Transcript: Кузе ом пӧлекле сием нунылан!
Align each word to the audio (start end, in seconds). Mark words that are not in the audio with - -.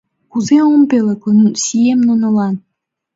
Кузе 0.31 0.57
ом 0.71 0.81
пӧлекле 0.89 1.47
сием 1.63 1.99
нунылан! 2.07 2.55